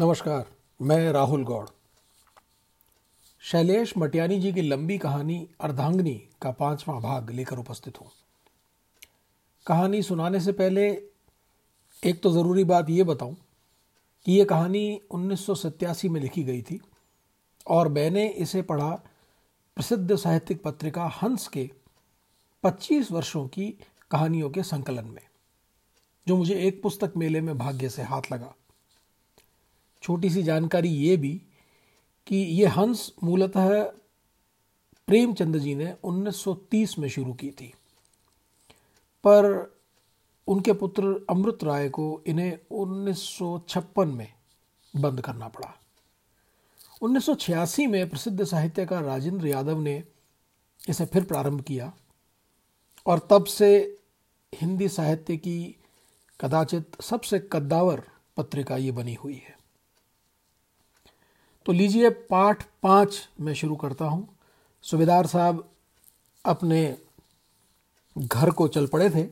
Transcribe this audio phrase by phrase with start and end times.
[0.00, 0.46] नमस्कार,
[0.80, 1.66] मैं राहुल गौड़।
[3.42, 8.08] शैलेश मटियानी जी की लंबी कहानी अर्धांगनी का पांचवा भाग लेकर उपस्थित हूँ।
[9.66, 10.86] कहानी सुनाने से पहले
[12.02, 13.36] एक तो ज़रूरी बात यह बताऊँ
[14.26, 16.80] कि यह कहानी उन्नीस सौ सत्तासी में लिखी गई थी
[17.66, 18.90] और मैंने इसे पढ़ा
[19.76, 21.70] प्रसिद्ध साहित्यिक पत्रिका हंस के
[22.64, 23.68] 25 वर्षों की
[24.10, 25.22] कहानियों के संकलन में,
[26.26, 28.54] जो मुझे एक पुस्तक मेले में भाग्य से हाथ लगा।
[30.02, 31.42] छोटी सी जानकारी ये भी
[32.26, 33.82] कि ये हंस मूलतः
[35.06, 37.74] प्रेमचंद जी ने 1930 में शुरू की थी।
[39.24, 39.74] पर
[40.48, 44.32] उनके पुत्र अमृत राय को इन्हें 1956 में
[44.96, 45.80] बंद करना पड़ा।
[47.02, 50.04] 1986 में प्रसिद्ध साहित्यकार राजेंद्र यादव ने
[50.88, 51.92] इसे फिर प्रारंभ किया
[53.06, 53.98] और तब से
[54.54, 55.76] हिंदी साहित्य की
[56.40, 58.02] कदाचित सबसे कद्दावर
[58.36, 59.59] पत्रिका ये बनी हुई है।
[61.66, 64.28] तो लीजिए पाठ पाँच में शुरू करता हूँ।
[64.82, 65.70] सुबेदार साहब
[66.44, 66.98] अपने
[68.18, 69.24] घर को चल पड़े थे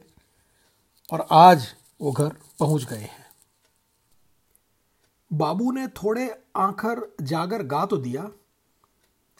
[1.13, 3.27] और आज वो घर पहुँच गए हैं।
[5.33, 8.31] बाबू ने थोड़े आंखर जागर गा तो दिया।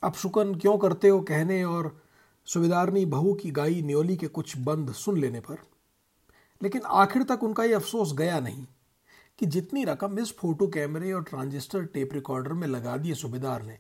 [0.05, 2.03] अब शुकन क्यों करते हो कहने और
[2.47, 5.59] सुबेदारनी बहू की गाई न्योली के कुछ बंद सुन लेने पर।
[6.63, 8.67] लेकिन आखिर तक उनका ये अफसोस गया नहीं।
[9.39, 13.79] कि जितनी रकम इस फ़ोटो कैमरे और ट्रांजिस्टर टेप रिकॉर्डर में लगा दिए सूबेदार ने,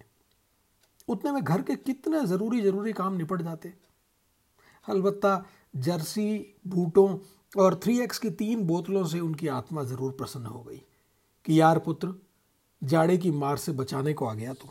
[1.09, 3.73] उतने में घर के कितने ज़रूरी ज़रूरी काम निपट जाते।
[4.87, 5.45] अलबत्ता
[5.77, 7.09] जर्सी, बूटों
[7.55, 10.83] और थ्री एक्स की तीन बोतलों से उनकी आत्मा ज़रूर प्रसन्न हो गई
[11.47, 12.15] कि यार पुत्र,
[12.83, 14.69] जाड़े की मार से बचाने को आ गया तू।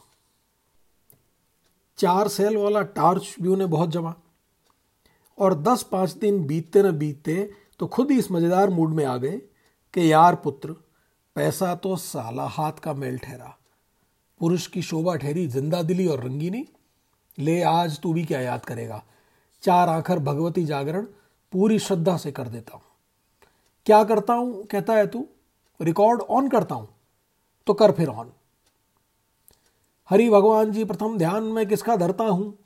[2.00, 4.14] चार सेल वाला टार्च भी उन्हें बहुत जमा।
[5.38, 7.50] और दस पाँच दिन बीतते न बीतते
[7.80, 9.42] तो खुद ही इस मज़ेदार मूड में आ गए
[9.94, 10.72] कि यार पुत्र,
[11.36, 13.58] पैसा तो साला हाथ का मेल ठहरा।
[14.40, 16.66] पुरुष की शोभा ठहरी, ज़िंदा दिली और रंगीनी।
[17.38, 19.04] ले आज तू भी क्या याद करेगा?
[19.64, 21.06] चार आखर भगवती जागरण
[21.54, 22.82] पूरी श्रद्धा से कर देता हूँ।
[23.86, 25.28] क्या करता हूँ, कहता है तू?
[25.82, 26.88] रिकॉर्ड ऑन करता हूँ
[27.68, 28.32] तो कर फिर ऑन।
[30.10, 32.58] हरि भगवान जी, प्रथम ध्यान में किसका धरता हूँ?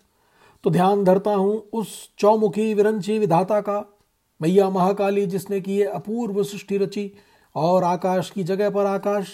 [0.63, 4.00] तो ध्यान धरता हूँ उस चौमुखी विरंची विधाता का
[4.41, 7.12] मैया महाकाली जिसने की ये अपूर्व सृष्टि रची,
[7.56, 9.28] और आकाश की जगह पर आकाश,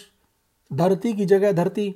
[0.73, 1.95] धरती की जगह धरती,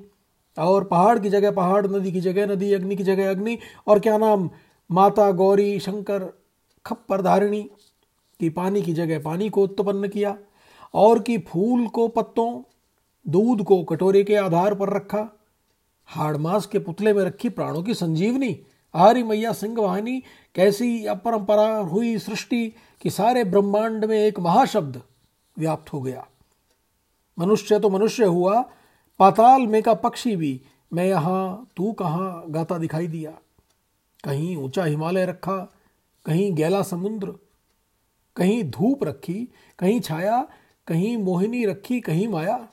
[0.57, 3.57] और पहाड़ की जगह पहाड़, नदी की जगह नदी, अग्नि की जगह अग्नि,
[3.87, 4.49] और क्या नाम?
[4.91, 6.39] माता गौरी शंकर
[6.85, 7.63] खप्पर धारिणी
[8.39, 10.37] की पानी की जगह पानी को उत्पन्न किया,
[10.93, 12.61] और की फूल को पत्तों,
[13.27, 15.37] दूध को कटोरे के आधार पर रखा
[16.05, 18.59] हाड़ मास के पुतले में रखी प्राणों की संजीवनी
[18.93, 20.23] आरी मैया सिंह वाहिनी,
[20.55, 25.01] कैसी अपरंपरा हुई सृष्टि कि सारे ब्रह्मांड में एक महाशब्द
[25.59, 26.27] व्याप्त हो गया।
[27.39, 28.61] मनुष्य तो मनुष्य हुआ,
[29.19, 30.61] पाताल में का पक्षी भी।
[30.93, 33.31] मैं यहाँ, तू कहाँ, गाता दिखाई दिया।
[34.23, 35.57] कहीं ऊँचा हिमालय रखा,
[36.25, 37.33] कहीं गैला समुद्र।
[38.35, 40.47] कहीं धूप रखी, कहीं छाया,
[40.87, 42.67] कहीं मोहिनी रखी, कहीं माया।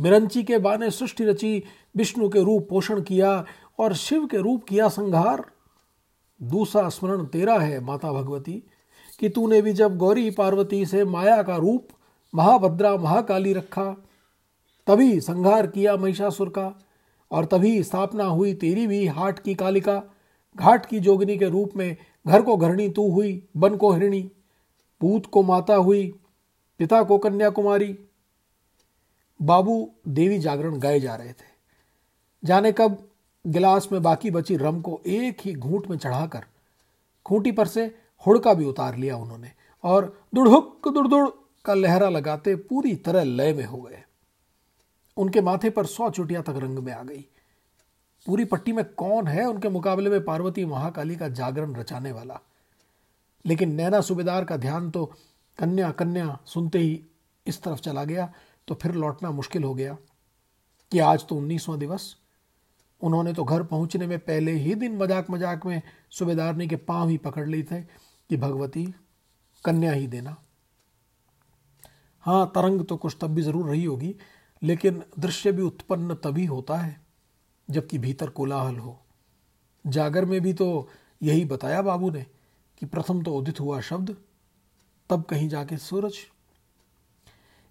[0.00, 1.64] मिरंची के बाने सृष्टि रची,
[1.96, 3.44] विष्णु के रूप पोषण किया
[3.80, 5.44] और शिव के रूप किया संहार।
[6.42, 8.62] दूसरा स्मरण तेरा है, माता भगवती,
[9.18, 11.88] कि तूने भी जब गौरी पार्वती से माया का रूप,
[12.34, 13.92] महाभद्रा, महाकाली रखा,
[14.86, 16.86] तभी संहार किया महिषासुर का,
[17.30, 20.02] और तभी स्थापना हुई तेरी भी हाट की कालिका।
[20.56, 21.96] घाट की जोगनी के रूप में
[22.26, 24.30] घर को घरणी तू हुई बन को हिरणी,
[25.00, 26.14] पूत को माता हुई,
[26.78, 27.98] पिता को कन्याकुमारी।
[29.42, 31.50] बाबू देवी जागरण गाए जा रहे थे।
[32.44, 33.09] जाने कब
[33.46, 36.44] गिलास में बाकी बची रम को एक ही घूंट में चढ़ाकर
[37.26, 39.52] खूंटी पर से हुड़का भी उतार लिया उन्होंने
[39.84, 41.28] और दुड़हुक दुड़दुड़
[41.64, 44.02] का लहरा लगाते पूरी तरह लय में हो गए।
[45.16, 47.24] उनके माथे पर सौ चुटिया तक रंग में आ गई।
[48.26, 52.40] पूरी पट्टी में कौन है उनके मुकाबले में पार्वती महाकाली का जागरण रचाने वाला?
[53.46, 55.04] लेकिन नैना सूबेदार का ध्यान तो
[55.58, 57.04] कन्या कन्या सुनते ही
[57.46, 58.32] इस तरफ़ चला गया
[58.68, 59.96] तो फिर लौटना मुश्किल हो गया
[60.92, 62.16] कि आज तो उन्नीसवां दिवस
[63.02, 65.80] उन्होंने तो घर पहुँचने में पहले ही दिन मज़ाक मज़ाक में
[66.10, 68.84] सूबेदारनी के पाँव ही पकड़ ली थे कि भगवती,
[69.64, 70.36] कन्या ही देना।
[72.24, 74.14] हाँ तरंग तो कुछ तब भी ज़रूर रही होगी,
[74.62, 77.00] लेकिन दृश्य भी उत्पन्न तभी होता है
[77.68, 78.98] जबकि भीतर कोलाहल हो।
[79.84, 80.88] जागर में भी तो
[81.22, 82.24] यही बताया बाबू ने
[82.78, 84.16] कि प्रथम तो उदित हुआ शब्द,
[85.10, 86.18] तब कहीं जाके सूरज।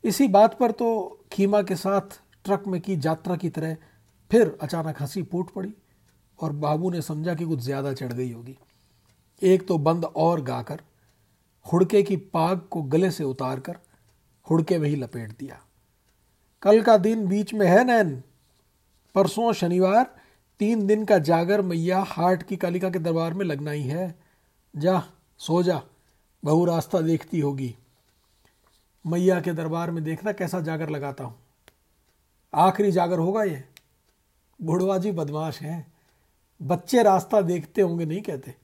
[0.03, 0.87] इसी बात पर तो
[1.31, 3.75] खीमा के साथ ट्रक में की यात्रा की तरह
[4.31, 5.73] फिर अचानक हँसी फूट पड़ी
[6.39, 8.57] और बाबू ने समझा कि कुछ ज़्यादा चढ़ गई होगी।
[9.41, 10.81] एक तो बंद और गाकर,
[11.65, 13.77] हुड़के की पाग को गले से उतार कर
[14.47, 15.59] हुड़के में ही लपेट दिया।
[16.63, 18.23] कल का दिन बीच में है नैन।
[19.15, 20.15] परसों शनिवार,
[20.59, 24.15] तीन दिन का जागर मैया हाट की कालिका के दरबार में लगना ही है।
[24.73, 25.03] जा,
[25.39, 25.81] सो जा,
[26.43, 27.75] बहु रास्ता देखती होगी।
[29.05, 31.35] मैया के दरबार में देखना कैसा जागर लगाता हूँ।
[32.53, 33.63] आखिरी जागर होगा ये।
[34.61, 35.93] बुढ़वा जी बदमाश हैं।
[36.61, 38.55] बच्चे रास्ता देखते होंगे, नहीं कहते।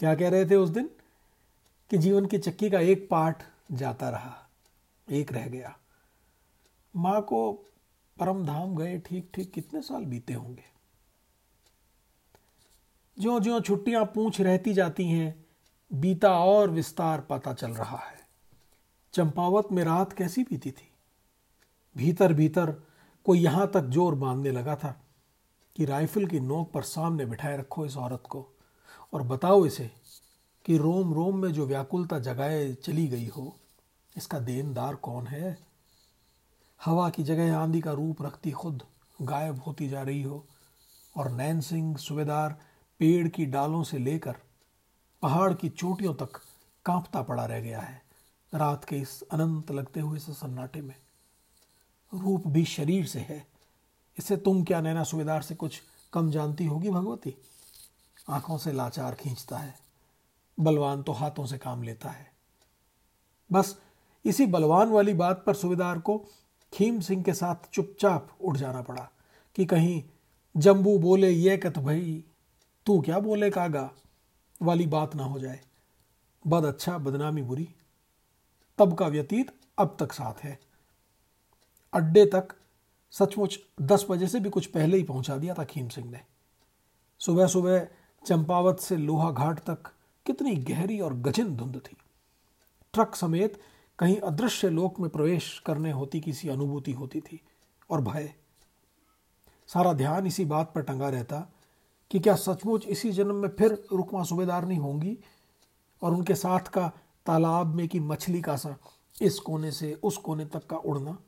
[0.00, 0.90] क्या कह रहे थे उस दिन?
[1.90, 3.36] कि जीवन की चक्की का एक पार्ट
[3.72, 4.48] जाता रहा,
[5.10, 5.76] एक रह गया।
[6.96, 7.52] माँ को
[8.18, 10.64] परम धाम गए ठीक ठीक कितने साल बीते होंगे?
[13.18, 15.46] ज्यो ज्यो छुट्टियाँ पूछ रहती जाती हैं,
[15.92, 18.20] बीता और विस्तार पता चल रहा है।
[19.12, 20.90] चंपावत में रात कैसी बीती थी?
[21.96, 22.82] भीतर भीतर
[23.24, 25.05] कोई यहाँ तक ज़ोर बांधने लगा था।
[25.76, 28.46] कि राइफल की नोक पर सामने बिठाए रखो इस औरत को
[29.12, 29.90] और बताओ इसे
[30.64, 33.56] कि रोम रोम में जो व्याकुलता जगाए चली गई हो,
[34.16, 35.58] इसका देनदार कौन है?
[36.84, 38.82] हवा की जगह आंधी का रूप रखती खुद
[39.22, 40.46] गायब होती जा रही हो
[41.16, 42.60] और नैन सिंह सुबेदार
[42.98, 44.36] पेड़ की डालों से लेकर
[45.22, 46.40] पहाड़ की चोटियों तक
[46.84, 48.02] कांपता पड़ा रह गया है।
[48.54, 50.94] रात के इस अनंत लगते हुए इस सन्नाटे में।
[52.14, 53.55] रूप भी शरीर से है।
[54.18, 55.82] इसे तुम क्या नैना सुबेदार से कुछ
[56.12, 57.34] कम जानती होगी भगवती?
[58.28, 59.78] आँखों से लाचार खींचता है।
[60.60, 62.32] बलवान तो हाथों से काम लेता है।
[63.52, 63.78] बस
[64.24, 66.24] इसी बलवान वाली बात पर सुबेदार को
[66.72, 69.08] खीम सिंह के साथ चुपचाप उठ जाना पड़ा
[69.54, 70.02] कि कहीं
[70.56, 72.24] जम्बू बोले ये कत भाई,
[72.86, 73.90] तू क्या बोले कागा?
[74.62, 75.60] वाली बात ना हो जाए।
[76.46, 77.68] बद अच्छा बदनामी बुरी।
[78.78, 80.58] तब का व्यतीत अब तक साथ है।
[81.92, 82.48] अड्डे तक
[83.18, 86.20] सचमुच दस बजे से भी कुछ पहले ही पहुँचा दिया था खीम सिंह ने।
[87.18, 87.86] सुबह सुबह
[88.26, 89.92] चंपावत से लोहा घाट तक
[90.26, 91.96] कितनी गहरी और गजिन धुंध थी।
[92.94, 93.60] ट्रक समेत
[93.98, 97.40] कहीं अदृश्य लोक में प्रवेश करने होती किसी अनुभूति होती थी
[97.90, 98.34] और भय।
[99.66, 101.52] सारा ध्यान इसी बात पर टंगा रहता
[102.10, 105.18] कि क्या सचमुच इसी जन्म में फिर रुकमा सूबेदार नहीं होंगी
[106.02, 106.92] और उनके साथ का
[107.26, 108.76] तालाब में की मछली का सा
[109.22, 111.18] इस कोने से उस कोने तक का उड़ना?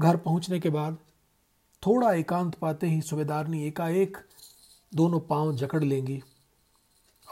[0.00, 0.98] घर पहुँचने के बाद
[1.86, 4.18] थोड़ा एकांत पाते ही सूबेदारनी एकाएक
[4.94, 6.22] दोनों पाँव जकड़ लेंगी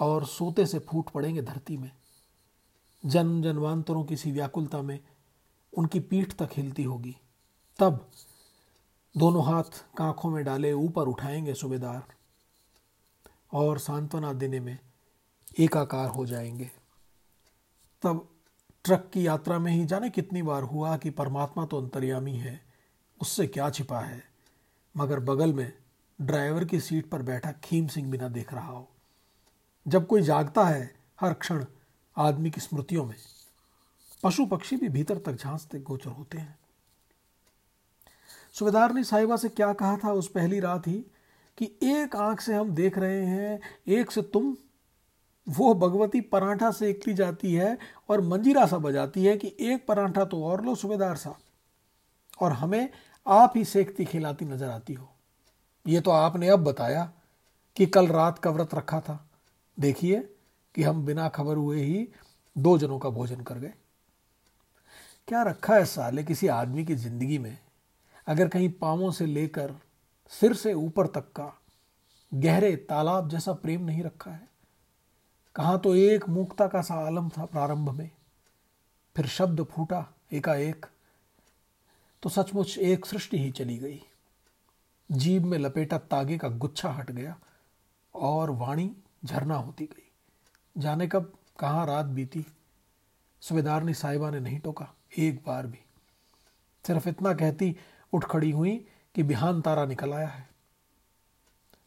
[0.00, 1.90] और सोते से फूट पड़ेंगे धरती में।
[3.06, 5.00] जन्म जन्मांतरों की सी व्याकुलता में
[5.72, 7.16] उनकी पीठ तक हिलती होगी।
[7.78, 8.10] तब
[9.16, 12.02] दोनों हाथ कांखों में डाले ऊपर उठाएँगे सूबेदार
[13.52, 14.78] और सांत्वना देने में
[15.58, 16.70] एकाकार हो जाएँगे।
[18.02, 18.28] तब
[18.84, 22.60] ट्रक की यात्रा में ही जाने कितनी बार हुआ कि परमात्मा तो अंतर्यामी है,
[23.20, 24.24] उससे क्या छिपा है?
[24.96, 25.72] मगर बगल में
[26.20, 28.88] ड्राइवर की सीट पर बैठा खीम सिंह बिना देख रहा हो।
[29.88, 31.64] जब कोई जागता है, हर क्षण
[32.16, 33.16] आदमी की स्मृतियों में
[34.22, 36.58] पशु पक्षी भी भीतर तक झांसते गोचर होते हैं।
[38.52, 41.06] सुबेदार ने साहिबा से क्या कहा था उस पहली रात ही?
[41.58, 44.56] कि एक आँख से हम देख रहे हैं, एक से तुम
[45.50, 47.76] वो भगवती पराठा से एकली जाती है
[48.10, 51.36] और मंजीरा सा बजाती है कि एक पराठा तो और लो, सुबेदार सा।
[52.40, 52.88] और हमें
[53.26, 55.08] आप ही सेकती खिलाती नज़र आती हो।
[55.86, 57.12] ये तो आपने अब बताया
[57.76, 59.28] कि कल रात का व्रत रखा था।
[59.78, 60.18] देखिए
[60.74, 62.08] कि हम बिना खबर हुए ही
[62.56, 63.72] दो जनों का भोजन कर गए।
[65.28, 67.58] क्या रखा है साले किसी आदमी की ज़िंदगी में?
[68.26, 69.74] अगर कहीं पांवों से लेकर
[70.32, 71.52] सिर से ऊपर तक का
[72.32, 74.49] गहरे तालाब जैसा प्रेम नहीं रखा है।
[75.56, 78.10] कहा तो एक मुक्ता का सा आलम था प्रारंभ में।
[79.16, 80.86] फिर शब्द फूटा, एकाएक
[82.22, 84.02] तो सचमुच एक सृष्टि ही चली गई।
[85.12, 87.36] जीव में लपेटा तागे का गुच्छा हट गया
[88.14, 88.90] और वाणी
[89.24, 90.10] झरना होती गई।
[90.76, 92.46] जाने कब, कहाँ रात बीती,
[93.40, 95.78] सुबेदारनी साहिबा ने नहीं टोका, एक बार भी।
[96.84, 97.76] सिर्फ़ इतना कहती
[98.12, 98.76] उठ खड़ी हुई
[99.14, 100.49] कि बिहान तारा निकल आया है।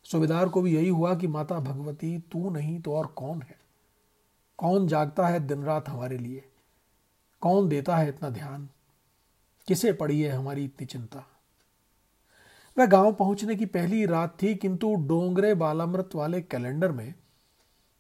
[0.03, 3.55] सुबेदार को भी यही हुआ कि माता भगवती, तू नहीं तो और कौन है?
[4.57, 6.43] कौन जागता है दिन रात हमारे लिए?
[7.41, 8.69] कौन देता है इतना ध्यान?
[9.67, 11.27] किसे पड़ी है हमारी इतनी चिंता?
[12.77, 17.13] वह गाँव पहुँचने की पहली रात थी, किंतु डोंगरे बालामृत वाले कैलेंडर में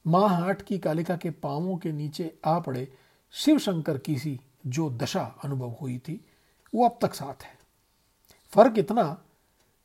[0.07, 2.93] माँ हाट की कालिका के पांवों के नीचे आ पड़े
[3.31, 6.25] शिव शंकर की सी जो दशा अनुभव हुई थी,
[6.75, 7.57] वो अब तक साथ है।
[8.49, 9.21] फ़र्क इतना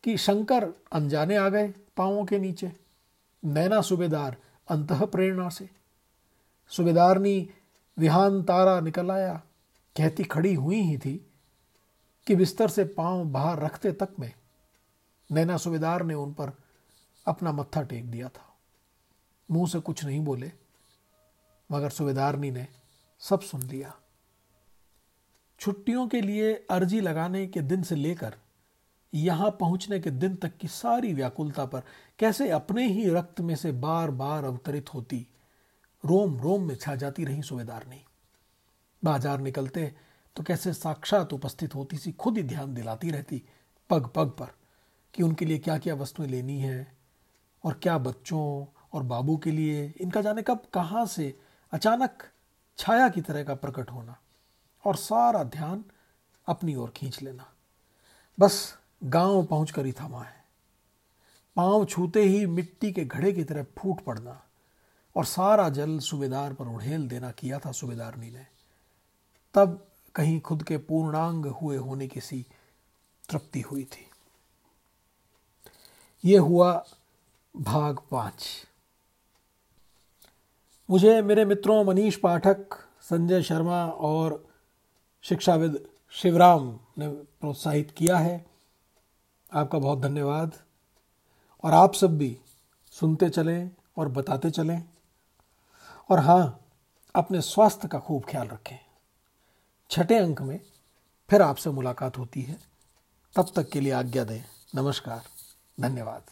[0.05, 2.73] कि शंकर अनजाने आ गए पांवों के नीचे,
[3.43, 4.37] नैना सुबेदार
[4.69, 5.69] अंत प्रेरणा से।
[6.71, 7.51] सुबेदारनी
[7.97, 9.35] विहान तारा निकल आया।
[9.97, 11.17] कहती खड़ी हुई ही थी
[12.27, 14.33] कि बिस्तर से पाँव बाहर रखते तक में
[15.31, 16.53] नैना सुबेदार ने उन पर
[17.27, 18.45] अपना मत्था टेक दिया था।
[19.51, 20.53] मुँह से कुछ नहीं बोले,
[21.71, 22.67] मगर सुबेदारनी ने
[23.21, 23.95] सब सुन लिया।
[25.61, 28.37] छुट्टियों के लिए अर्जी लगाने के दिन से लेकर
[29.13, 31.83] यहाँ पहुँचने के दिन तक की सारी व्याकुलता पर
[32.19, 35.27] कैसे अपने ही रक्त में से बार बार अवतरित होती।
[36.05, 38.03] रोम रोम में छा जाती रही सुबेदार नहीं
[39.03, 39.93] बाज़ार निकलते
[40.37, 43.43] तो कैसे साक्षात उपस्थित होती सी खुद ही ध्यान दिलाती रहती
[43.91, 44.55] पग पग पर
[45.15, 46.87] कि उनके लिए क्या क्या वस्तुएँ लेनी है
[47.65, 51.39] और क्या बच्चों और बाबू के लिए, इनका जाने कब, कहाँ से
[51.73, 52.23] अचानक
[52.79, 54.17] छाया की तरह का प्रकट होना
[54.85, 55.85] और सारा ध्यान
[56.47, 57.47] अपनी ओर खींच लेना।
[58.39, 60.45] बस गाँव पहुंचकर ही थमा है।
[61.57, 64.43] पाँव छूते ही मिट्टी के घड़े की तरह फूट पड़ना
[65.17, 68.47] और सारा जल सुबेदार पर उड़ेल देना किया था सुबेदारनी ने।
[69.55, 72.47] तब कहीं खुद के पूर्णांग हुए होने की सी
[73.29, 74.11] तृप्ति हुई थी।
[76.25, 76.87] ये हुआ
[77.57, 78.67] भाग पाँच।
[80.91, 82.67] मुझे मेरे मित्रों मनीष पाठक,
[83.01, 84.49] संजय शर्मा और
[85.23, 88.47] शिक्षाविद शिवराम ने प्रोत्साहित किया है।
[89.53, 90.53] आपका बहुत धन्यवाद।
[91.65, 92.39] और आप सब भी
[92.91, 94.85] सुनते चलें और बताते चलें।
[96.11, 96.67] और हाँ
[97.15, 98.77] अपने स्वास्थ्य का खूब ख्याल रखें।
[99.91, 100.61] छठे अंक में
[101.31, 102.59] फिर आपसे मुलाकात होती है।
[103.37, 104.43] तब तक के लिए आज्ञा दें।
[104.75, 105.23] नमस्कार।
[105.81, 106.23] धन्यवाद।